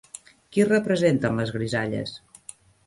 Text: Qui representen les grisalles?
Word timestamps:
Qui 0.55 0.65
representen 0.69 1.39
les 1.43 1.55
grisalles? 1.59 2.19